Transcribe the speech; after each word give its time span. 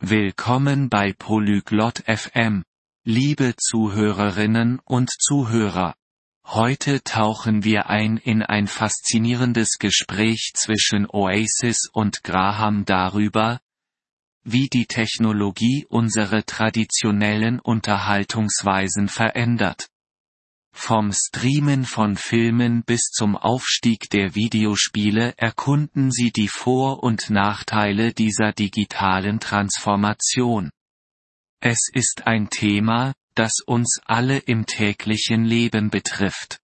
Willkommen 0.00 0.88
bei 0.88 1.12
Polyglot 1.12 2.04
FM. 2.06 2.62
Liebe 3.04 3.54
Zuhörerinnen 3.56 4.78
und 4.84 5.10
Zuhörer. 5.10 5.96
Heute 6.44 7.02
tauchen 7.02 7.64
wir 7.64 7.90
ein 7.90 8.16
in 8.16 8.44
ein 8.44 8.68
faszinierendes 8.68 9.78
Gespräch 9.78 10.52
zwischen 10.54 11.10
Oasis 11.10 11.90
und 11.92 12.22
Graham 12.22 12.84
darüber, 12.84 13.60
wie 14.44 14.68
die 14.68 14.86
Technologie 14.86 15.84
unsere 15.88 16.44
traditionellen 16.44 17.58
Unterhaltungsweisen 17.58 19.08
verändert. 19.08 19.88
Vom 20.80 21.12
Streamen 21.12 21.84
von 21.84 22.16
Filmen 22.16 22.84
bis 22.84 23.10
zum 23.10 23.36
Aufstieg 23.36 24.08
der 24.10 24.36
Videospiele 24.36 25.34
erkunden 25.36 26.12
sie 26.12 26.30
die 26.30 26.46
Vor- 26.46 27.02
und 27.02 27.30
Nachteile 27.30 28.14
dieser 28.14 28.52
digitalen 28.52 29.40
Transformation. 29.40 30.70
Es 31.60 31.90
ist 31.92 32.26
ein 32.26 32.48
Thema, 32.48 33.12
das 33.34 33.54
uns 33.66 34.00
alle 34.06 34.38
im 34.38 34.66
täglichen 34.66 35.44
Leben 35.44 35.90
betrifft. 35.90 36.60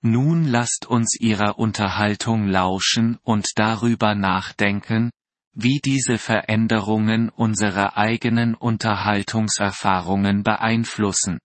Nun 0.00 0.46
lasst 0.46 0.86
uns 0.86 1.14
ihrer 1.20 1.58
Unterhaltung 1.58 2.48
lauschen 2.48 3.18
und 3.22 3.58
darüber 3.58 4.14
nachdenken, 4.14 5.10
wie 5.52 5.80
diese 5.84 6.16
Veränderungen 6.16 7.28
unsere 7.28 7.96
eigenen 7.98 8.54
Unterhaltungserfahrungen 8.54 10.42
beeinflussen. 10.42 11.38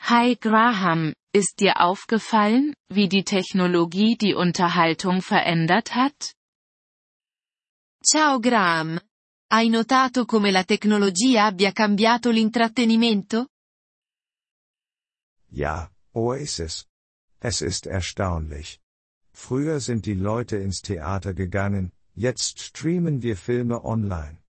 Hi 0.00 0.36
Graham, 0.36 1.12
ist 1.34 1.60
dir 1.60 1.80
aufgefallen, 1.80 2.74
wie 2.88 3.08
die 3.08 3.24
Technologie 3.24 4.16
die 4.16 4.34
Unterhaltung 4.34 5.20
verändert 5.20 5.94
hat? 5.94 6.34
Ciao 8.02 8.40
Graham. 8.40 9.00
Hai 9.50 9.68
notato 9.68 10.24
come 10.24 10.50
la 10.50 10.64
tecnologia 10.64 11.46
abbia 11.46 11.72
cambiato 11.72 12.30
l'intrattenimento? 12.30 13.48
Ja, 15.50 15.90
Oasis. 16.12 16.86
Es 17.40 17.60
ist 17.60 17.86
erstaunlich. 17.86 18.80
Früher 19.32 19.80
sind 19.80 20.06
die 20.06 20.14
Leute 20.14 20.56
ins 20.56 20.80
Theater 20.80 21.34
gegangen, 21.34 21.92
jetzt 22.14 22.60
streamen 22.60 23.22
wir 23.22 23.36
Filme 23.36 23.84
online. 23.84 24.42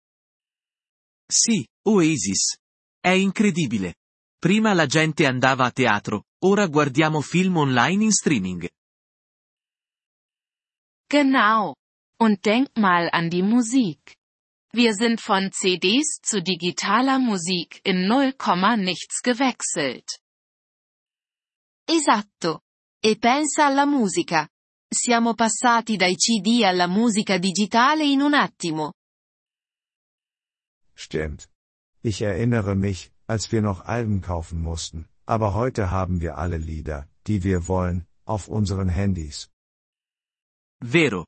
Sì, 1.31 1.65
Oasis. 1.85 2.57
È 3.01 3.11
incredibile. 3.11 3.93
Prima 4.41 4.73
la 4.73 4.85
gente 4.85 5.25
andava 5.25 5.65
a 5.65 5.71
teatro, 5.71 6.23
ora 6.45 6.65
guardiamo 6.67 7.19
film 7.19 7.57
online 7.57 8.05
in 8.05 8.11
streaming. 8.11 8.69
Genau. 11.09 11.75
Und 12.21 12.41
denk 12.45 12.69
mal 12.77 13.09
an 13.11 13.29
die 13.29 13.41
Musik. 13.41 14.15
Wir 14.71 14.93
sind 14.93 15.19
von 15.19 15.51
CDs 15.51 16.21
zu 16.21 16.41
digitaler 16.41 17.19
Musik 17.19 17.81
in 17.83 18.07
0, 18.07 18.33
nichts 18.77 19.21
gewechselt. 19.21 20.21
Esatto. 21.85 22.61
E 23.01 23.17
pensa 23.17 23.65
alla 23.65 23.85
musica. 23.85 24.47
Siamo 24.87 25.33
passati 25.33 25.97
dai 25.97 26.15
CD 26.15 26.63
alla 26.63 26.87
musica 26.87 27.37
digitale 27.37 28.05
in 28.05 28.21
un 28.21 28.33
attimo. 28.33 28.93
Stimmt. 30.93 31.49
Ich 32.01 32.21
erinnere 32.21 32.75
mich, 32.75 33.11
als 33.29 33.51
wir 33.51 33.61
noch 33.61 33.85
Alben 33.85 34.21
kaufen 34.21 34.59
mussten, 34.59 35.07
aber 35.25 35.53
heute 35.53 35.91
haben 35.91 36.19
wir 36.19 36.37
alle 36.37 36.57
Lieder, 36.57 37.07
die 37.27 37.43
wir 37.43 37.67
wollen, 37.67 38.07
auf 38.25 38.47
unseren 38.47 38.89
Handys. 38.89 39.49
Vero. 40.81 41.25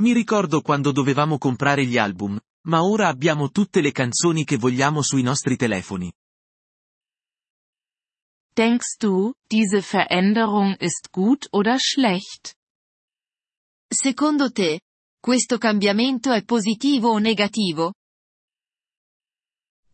Mi 0.00 0.12
ricordo 0.12 0.60
quando 0.60 0.90
dovevamo 0.90 1.38
comprare 1.38 1.86
gli 1.86 1.98
album, 1.98 2.40
ma 2.66 2.82
ora 2.82 3.06
abbiamo 3.06 3.50
tutte 3.50 3.80
le 3.80 3.92
canzoni 3.92 4.44
che 4.44 4.56
vogliamo 4.56 5.02
sui 5.02 5.22
nostri 5.22 5.56
telefoni. 5.56 6.12
Denkst 8.56 8.98
du, 8.98 9.32
diese 9.48 9.82
Veränderung 9.82 10.76
ist 10.80 11.10
gut 11.12 11.46
oder 11.52 11.78
schlecht? 11.78 12.56
Secondo 13.88 14.50
te, 14.50 14.80
questo 15.20 15.58
cambiamento 15.58 16.32
è 16.32 16.42
positivo 16.44 17.10
o 17.10 17.18
negativo? 17.18 17.94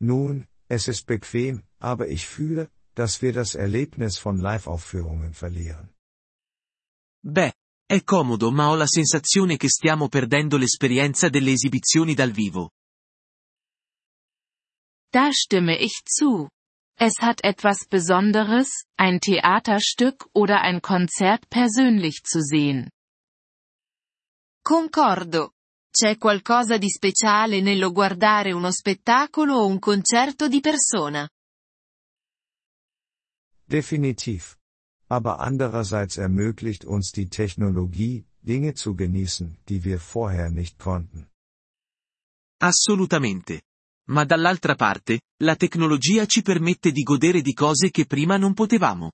Nun, 0.03 0.50
es 0.71 0.87
ist 0.87 1.07
bequem, 1.07 1.65
aber 1.81 2.09
ich 2.09 2.27
fühle, 2.27 2.71
dass 2.95 3.23
wir 3.23 3.33
das 3.33 3.57
Erlebnis 3.57 4.19
von 4.19 4.39
Live-Aufführungen 4.39 5.35
verlieren. 5.35 5.93
Beh, 7.23 7.53
è 7.87 8.05
comodo 8.05 8.51
ma 8.53 8.69
ho 8.69 8.77
la 8.77 8.87
sensazione 8.87 9.57
che 9.57 9.69
stiamo 9.69 10.09
perdendo 10.09 10.57
l'esperienza 10.57 11.29
delle 11.29 11.51
esibizioni 11.51 12.15
dal 12.15 12.31
vivo. 12.31 12.71
Da 15.13 15.33
stimme 15.33 15.77
ich 15.77 16.03
zu. 16.05 16.49
Es 16.97 17.19
hat 17.19 17.43
etwas 17.43 17.89
Besonderes, 17.89 18.85
ein 18.97 19.19
Theaterstück 19.19 20.29
oder 20.33 20.61
ein 20.61 20.81
Konzert 20.81 21.49
persönlich 21.49 22.23
zu 22.23 22.41
sehen. 22.41 22.91
Concordo. 24.63 25.51
C'è 25.93 26.19
qualcosa 26.19 26.79
di 26.79 26.89
speciale 26.89 27.61
nello 27.61 27.91
guardare 27.91 28.53
uno 28.53 28.71
spettacolo 28.71 29.57
o 29.57 29.67
un 29.67 29.81
concerto 29.81 30.47
di 30.47 30.61
persona. 30.61 31.29
Definitiv. 33.65 34.57
Aber 35.09 35.41
andererseits 35.41 36.17
ermöglicht 36.17 36.85
uns 36.85 37.11
die 37.11 37.29
Technologie, 37.29 38.25
Dinge 38.41 38.75
zu 38.75 38.95
genießen, 38.95 39.59
die 39.67 39.83
wir 39.83 39.99
vorher 39.99 40.51
nicht 40.51 40.79
konnten. 40.79 41.29
Assolutamente. 42.63 43.63
Ma 44.11 44.25
dall'altra 44.25 44.77
parte, 44.77 45.21
la 45.43 45.57
tecnologia 45.57 46.27
ci 46.27 46.43
permette 46.43 46.93
di 46.93 47.03
godere 47.03 47.43
di 47.43 47.53
cose 47.53 47.91
che 47.91 48.07
prima 48.07 48.37
non 48.37 48.55
potevamo. 48.55 49.11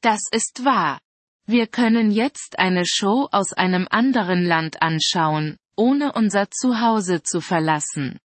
Das 0.00 0.28
ist 0.30 0.60
wahr. 0.60 1.00
Wir 1.48 1.68
können 1.68 2.10
jetzt 2.10 2.58
eine 2.58 2.84
Show 2.84 3.28
aus 3.30 3.52
einem 3.52 3.86
anderen 3.88 4.44
Land 4.44 4.82
anschauen, 4.82 5.58
ohne 5.76 6.12
unser 6.12 6.50
Zuhause 6.50 7.22
zu 7.22 7.40
verlassen. 7.40 8.18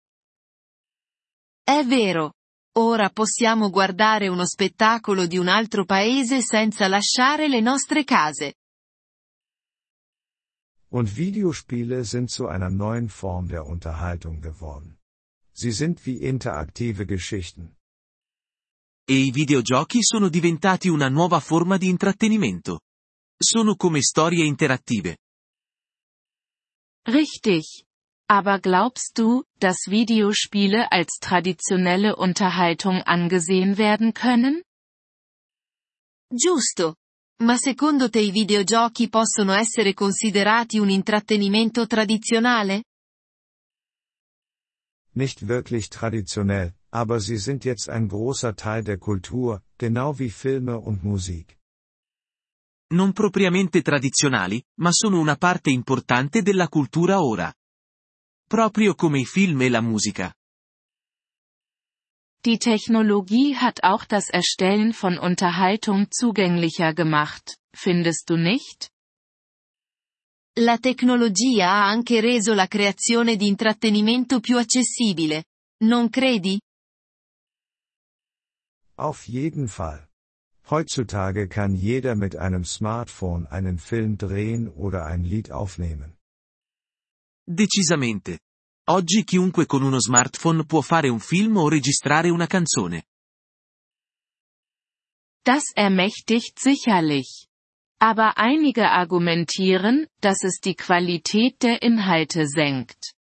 È 1.63 1.85
vero. 1.85 2.33
Ora 2.77 3.09
possiamo 3.09 3.69
guardare 3.69 4.27
uno 4.27 4.45
spettacolo 4.45 5.27
di 5.27 5.37
un 5.37 5.49
altro 5.49 5.85
paese 5.85 6.41
senza 6.41 6.87
lasciare 6.87 7.47
le 7.47 7.61
nostre 7.61 8.03
case. 8.05 8.55
Und 10.89 11.15
Videospiele 11.15 12.03
sind 12.03 12.31
zu 12.31 12.47
einer 12.47 12.71
neuen 12.71 13.07
Form 13.07 13.47
der 13.47 13.65
Unterhaltung 13.65 14.41
geworden. 14.41 14.97
Sie 15.53 15.71
sind 15.71 16.05
wie 16.05 16.23
interaktive 16.23 17.05
Geschichten. 17.05 17.77
E 19.05 19.13
i 19.13 19.31
videogiochi 19.31 20.01
sono 20.01 20.27
diventati 20.29 20.89
una 20.89 21.09
nuova 21.09 21.39
forma 21.39 21.77
di 21.77 21.87
intrattenimento. 21.87 22.79
Sono 23.43 23.75
come 23.75 24.01
storie 24.01 24.45
interattive. 24.45 25.17
Richtig. 27.07 27.85
Aber 28.29 28.59
glaubst 28.59 29.17
du, 29.17 29.43
dass 29.59 29.87
Videospiele 29.89 30.91
als 30.91 31.17
traditionelle 31.19 32.15
Unterhaltung 32.15 33.01
angesehen 33.01 33.77
werden 33.77 34.13
können? 34.13 34.61
Giusto. 36.31 36.95
Ma 37.41 37.57
secondo 37.57 38.09
te 38.09 38.19
i 38.19 38.31
videogiochi 38.31 39.09
possono 39.09 39.53
essere 39.53 39.93
considerati 39.93 40.77
un 40.77 40.89
intrattenimento 40.89 41.87
tradizionale? 41.87 42.83
Nicht 45.13 45.47
wirklich 45.47 45.89
traditionell, 45.89 46.75
aber 46.91 47.19
sie 47.19 47.37
sind 47.37 47.65
jetzt 47.65 47.89
ein 47.89 48.07
großer 48.07 48.55
Teil 48.55 48.83
der 48.83 48.99
Kultur, 48.99 49.61
genau 49.77 50.19
wie 50.19 50.29
Filme 50.29 50.79
und 50.79 51.03
Musik. 51.03 51.57
Non 52.91 53.13
propriamente 53.13 53.81
tradizionali, 53.81 54.61
ma 54.79 54.91
sono 54.91 55.19
una 55.19 55.35
parte 55.35 55.69
importante 55.69 56.41
della 56.41 56.67
cultura 56.67 57.21
ora. 57.21 57.53
Proprio 58.45 58.95
come 58.95 59.19
i 59.19 59.25
film 59.25 59.61
e 59.61 59.69
la 59.69 59.81
musica. 59.81 60.33
Die 62.43 62.57
Technologie 62.57 63.55
hat 63.55 63.81
auch 63.83 64.05
das 64.05 64.29
Erstellen 64.29 64.93
von 64.93 65.17
Unterhaltung 65.17 66.07
zugänglicher 66.09 66.93
gemacht, 66.93 67.57
findest 67.71 68.29
du 68.29 68.35
nicht? 68.35 68.89
La 70.57 70.77
tecnologia 70.77 71.69
ha 71.69 71.87
anche 71.87 72.19
reso 72.19 72.53
la 72.53 72.67
creazione 72.67 73.37
di 73.37 73.47
intrattenimento 73.47 74.41
più 74.41 74.57
accessibile. 74.57 75.45
Non 75.85 76.09
credi? 76.09 76.59
Auf 78.95 79.27
jeden 79.27 79.67
Fall. 79.69 80.10
Heutzutage 80.69 81.47
kann 81.47 81.75
jeder 81.75 82.15
mit 82.15 82.35
einem 82.35 82.63
Smartphone 82.63 83.47
einen 83.47 83.77
Film 83.77 84.17
drehen 84.17 84.69
oder 84.69 85.05
ein 85.05 85.23
Lied 85.23 85.51
aufnehmen. 85.51 86.17
Decisamente. 87.45 88.39
Oggi 88.87 89.23
chiunque 89.23 89.65
con 89.65 89.83
uno 89.83 89.99
smartphone 89.99 90.65
può 90.65 90.81
fare 90.81 91.09
un 91.09 91.19
film 91.19 91.57
o 91.57 91.67
registrare 91.67 92.29
una 92.29 92.47
canzone. 92.47 93.03
Das 95.43 95.71
ermächtigt 95.75 96.59
sicherlich. 96.59 97.47
Aber 97.99 98.37
einige 98.37 98.89
argumentieren, 98.89 100.07
dass 100.19 100.43
es 100.43 100.59
die 100.59 100.75
Qualität 100.75 101.61
der 101.61 101.81
Inhalte 101.81 102.47
senkt. 102.47 103.15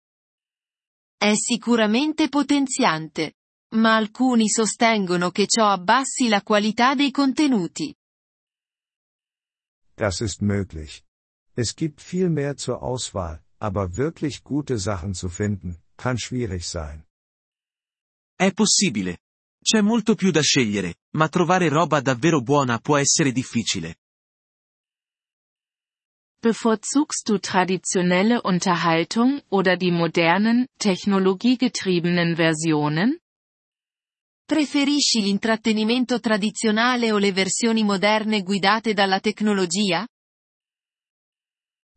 È 1.18 1.34
sicuramente 1.34 2.28
potenziante. 2.28 3.32
Ma 3.74 3.96
alcuni 3.96 4.48
sostengono 4.48 5.30
che 5.30 5.46
ciò 5.46 5.66
abbassi 5.68 6.28
la 6.28 6.42
qualità 6.42 6.94
dei 6.94 7.10
contenuti. 7.10 7.94
Das 9.94 10.20
ist 10.20 10.40
möglich. 10.40 11.02
Es 11.54 11.74
gibt 11.74 12.00
viel 12.00 12.28
mehr 12.28 12.56
zur 12.56 12.82
Auswahl, 12.82 13.42
aber 13.58 13.96
wirklich 13.96 14.42
gute 14.42 14.78
Sachen 14.78 15.14
zu 15.14 15.28
finden, 15.28 15.82
kann 15.96 16.18
schwierig 16.18 16.66
sein. 16.68 17.06
È 18.36 18.52
possibile. 18.52 19.18
C'è 19.62 19.80
molto 19.80 20.14
più 20.14 20.30
da 20.30 20.42
scegliere, 20.42 20.96
ma 21.16 21.28
trovare 21.28 21.68
roba 21.68 22.00
davvero 22.00 22.40
buona 22.40 22.78
può 22.78 22.98
essere 22.98 23.32
difficile. 23.32 23.96
Bevorzugst 26.40 27.26
du 27.28 27.38
traditionelle 27.38 28.40
Unterhaltung 28.44 29.42
oder 29.48 29.76
die 29.76 29.90
modernen, 29.90 30.68
technologiegetriebenen 30.78 32.36
Versionen? 32.36 33.18
Preferisci 34.46 35.22
l'intrattenimento 35.22 36.20
tradizionale 36.20 37.10
o 37.10 37.18
le 37.18 37.32
versioni 37.32 37.82
moderne 37.82 38.44
guidate 38.44 38.94
dalla 38.94 39.18
tecnologia? 39.18 40.06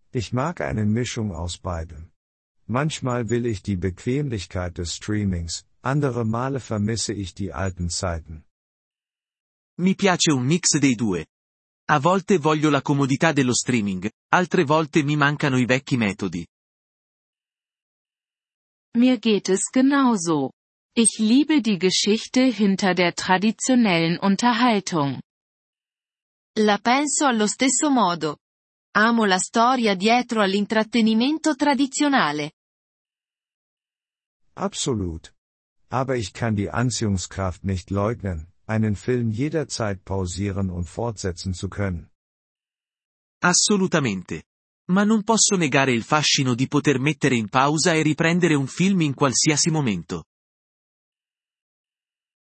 Ich 0.09 0.31
mag 0.31 0.59
eine 0.61 0.83
Mischung 0.83 1.31
aus 1.31 1.59
beidem. 1.59 2.11
Manchmal 2.65 3.29
will 3.29 3.45
ich 3.45 3.61
die 3.61 3.77
Bequemlichkeit 3.77 4.79
des 4.79 4.95
Streamings, 4.95 5.63
andere 5.81 6.25
Male 6.25 6.59
vermisse 6.59 7.13
ich 7.13 7.35
die 7.35 7.53
alten 7.53 7.87
Zeiten. 7.87 8.43
Mi 9.77 9.93
piace 9.93 10.31
un 10.31 10.43
mix 10.43 10.79
dei 10.79 10.95
due. 10.95 11.27
A 11.91 11.99
volte 11.99 12.39
voglio 12.39 12.71
la 12.71 12.81
comodità 12.81 13.31
dello 13.31 13.53
streaming, 13.53 14.09
altre 14.33 14.63
volte 14.63 15.03
mi 15.03 15.15
mancano 15.15 15.59
i 15.59 15.65
vecchi 15.65 15.97
metodi. 15.97 16.43
Mir 18.97 19.19
geht 19.19 19.49
es 19.49 19.69
genauso. 19.71 20.49
Ich 21.01 21.17
liebe 21.17 21.61
die 21.61 21.79
Geschichte 21.79 22.41
hinter 22.43 22.93
der 22.93 23.15
traditionellen 23.15 24.19
Unterhaltung. 24.19 25.21
La 26.57 26.77
penso 26.77 27.25
allo 27.25 27.47
stesso 27.47 27.89
modo. 27.89 28.39
Amo 28.97 29.23
la 29.23 29.39
storia 29.39 29.95
dietro 29.95 30.41
all'intrattenimento 30.41 31.55
tradizionale. 31.55 32.51
Absolut. 34.55 35.33
Aber 35.87 36.17
ich 36.17 36.33
kann 36.33 36.57
die 36.57 36.69
Anziehungskraft 36.69 37.63
nicht 37.63 37.91
leugnen, 37.91 38.51
einen 38.65 38.97
Film 38.97 39.31
jederzeit 39.31 40.03
pausieren 40.03 40.69
und 40.69 40.83
fortsetzen 40.83 41.53
zu 41.53 41.69
können. 41.69 42.11
Assolutamente. 43.41 44.43
Ma 44.89 45.05
non 45.05 45.23
posso 45.23 45.55
negare 45.55 45.93
il 45.93 46.03
fascino 46.03 46.55
di 46.55 46.67
poter 46.67 46.99
mettere 46.99 47.37
in 47.37 47.47
pausa 47.47 47.93
e 47.93 48.01
riprendere 48.01 48.55
un 48.55 48.67
film 48.67 48.99
in 48.99 49.13
qualsiasi 49.13 49.71
momento. 49.71 50.25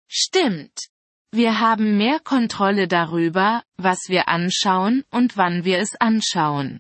Stimmt. 0.10 0.90
Wir 1.32 1.60
haben 1.60 1.98
mehr 1.98 2.20
Kontrolle 2.20 2.88
darüber, 2.88 3.64
was 3.78 4.08
wir 4.08 4.28
anschauen 4.28 5.04
und 5.12 5.36
wann 5.36 5.66
wir 5.66 5.80
es 5.80 5.96
anschauen. 6.00 6.80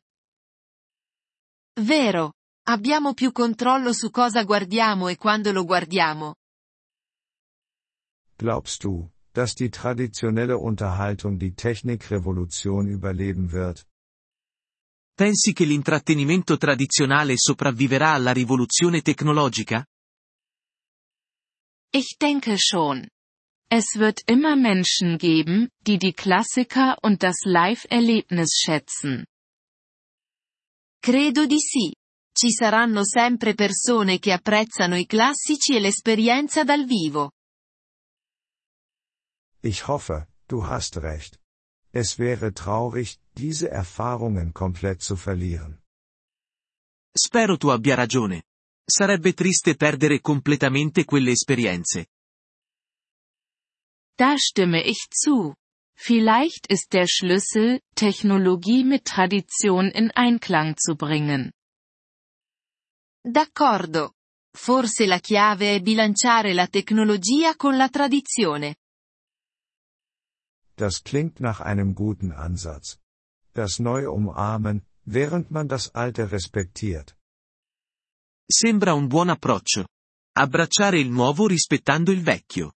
Vero. 1.75 2.33
Abbiamo 2.65 3.13
più 3.13 3.31
controllo 3.31 3.94
su 3.94 4.09
cosa 4.09 4.44
guardiamo 4.44 5.07
e 5.09 5.15
quando 5.15 5.51
lo 5.51 5.63
guardiamo. 5.63 6.35
Glaubst 8.38 8.83
du, 8.83 9.09
dass 9.33 9.53
die 9.56 9.69
traditionelle 9.69 10.57
Unterhaltung 10.57 11.38
die 11.38 11.53
Technikrevolution 11.53 12.88
überleben 12.88 13.51
wird? 13.51 13.85
Pensi 15.15 15.53
che 15.53 15.65
l'intrattenimento 15.65 16.57
tradizionale 16.57 17.33
sopravviverà 17.38 18.12
alla 18.12 18.33
rivoluzione 18.33 19.01
tecnologica? 19.01 19.85
Ich 21.91 22.18
denke 22.18 22.57
schon. 22.57 23.07
Es 23.69 23.95
wird 23.95 24.21
immer 24.27 24.55
Menschen 24.55 25.17
geben, 25.17 25.69
die 25.85 25.97
die 25.97 26.13
Klassiker 26.13 26.97
und 27.01 27.21
das 27.21 27.35
Live-Erlebnis 27.43 28.61
schätzen. 28.63 29.25
Credo 31.01 31.45
di 31.45 31.59
sì. 31.59 31.93
Ci 32.31 32.51
saranno 32.51 33.03
sempre 33.03 33.55
persone 33.55 34.19
che 34.19 34.31
apprezzano 34.31 34.95
i 34.95 35.05
classici 35.05 35.75
e 35.75 35.79
l'esperienza 35.79 36.63
dal 36.63 36.85
vivo. 36.85 37.31
Ich 39.61 39.87
hoffe, 39.87 40.27
du 40.47 40.63
hast 40.63 40.97
recht. 40.97 41.37
Es 41.91 42.19
wäre 42.19 42.53
traurig, 42.53 43.17
diese 43.33 43.69
Erfahrungen 43.69 44.53
komplett 44.53 45.01
zu 45.01 45.15
verlieren. 45.15 45.81
Spero 47.11 47.57
tu 47.57 47.69
abbia 47.69 47.95
ragione. 47.95 48.43
Sarebbe 48.85 49.33
triste 49.33 49.75
perdere 49.75 50.21
completamente 50.21 51.03
quelle 51.03 51.31
esperienze. 51.31 52.05
Da 54.17 54.35
stimme 54.37 54.83
ich 54.83 55.09
zu. 55.11 55.53
Vielleicht 55.95 56.67
ist 56.67 56.93
der 56.93 57.05
Schlüssel, 57.07 57.81
Technologie 57.95 58.83
mit 58.83 59.05
Tradition 59.05 59.89
in 59.89 60.11
Einklang 60.11 60.75
zu 60.77 60.95
bringen. 60.95 61.51
D'accordo. 63.23 64.13
Forse 64.55 65.05
la 65.05 65.19
chiave 65.19 65.75
è 65.75 65.81
bilanciare 65.81 66.53
la 66.53 66.67
tecnologia 66.67 67.55
con 67.55 67.77
la 67.77 67.89
tradizione. 67.89 68.75
Das 70.75 71.03
klingt 71.03 71.39
nach 71.39 71.59
einem 71.61 71.93
guten 71.93 72.31
Ansatz. 72.31 72.99
Das 73.53 73.79
Neue 73.79 74.09
umarmen, 74.09 74.85
während 75.05 75.51
man 75.51 75.67
das 75.67 75.93
Alte 75.93 76.31
respektiert. 76.31 77.15
Sembra 78.47 78.93
un 78.93 79.07
buon 79.07 79.29
approccio. 79.29 79.87
Abbracciare 80.33 80.99
il 80.99 81.09
nuovo 81.09 81.47
rispettando 81.47 82.11
il 82.11 82.21
vecchio. 82.21 82.76